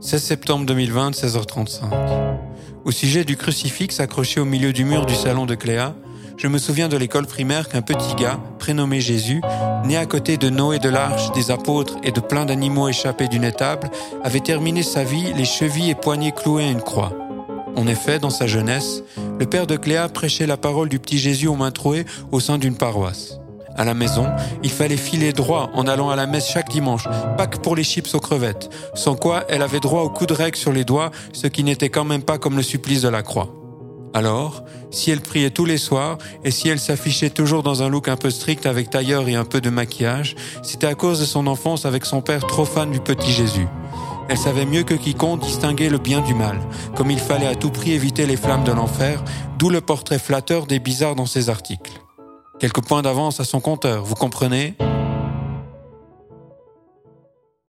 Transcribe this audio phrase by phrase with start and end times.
[0.00, 1.80] 16 septembre 2020, 16h35.
[2.84, 5.94] Au sujet du crucifix accroché au milieu du mur du salon de Cléa,
[6.36, 9.40] je me souviens de l'école primaire qu'un petit gars, prénommé Jésus,
[9.84, 13.44] né à côté de Noé de l'Arche, des apôtres et de plein d'animaux échappés d'une
[13.44, 13.90] étable,
[14.22, 17.12] avait terminé sa vie les chevilles et poignets cloués à une croix.
[17.74, 19.02] En effet, dans sa jeunesse,
[19.38, 22.58] le père de Cléa prêchait la parole du petit Jésus aux mains trouées au sein
[22.58, 23.38] d'une paroisse.
[23.76, 24.26] À la maison,
[24.62, 27.06] il fallait filer droit en allant à la messe chaque dimanche,
[27.36, 30.32] pas que pour les chips aux crevettes, sans quoi elle avait droit au coup de
[30.32, 33.22] règle sur les doigts, ce qui n'était quand même pas comme le supplice de la
[33.22, 33.48] croix.
[34.14, 38.08] Alors, si elle priait tous les soirs et si elle s'affichait toujours dans un look
[38.08, 41.46] un peu strict avec tailleur et un peu de maquillage, c'était à cause de son
[41.46, 43.68] enfance avec son père trop fan du petit Jésus.
[44.30, 46.58] Elle savait mieux que quiconque distinguer le bien du mal,
[46.96, 49.22] comme il fallait à tout prix éviter les flammes de l'enfer,
[49.58, 51.92] d'où le portrait flatteur des bizarres dans ses articles.
[52.58, 54.74] Quelques points d'avance à son compteur, vous comprenez?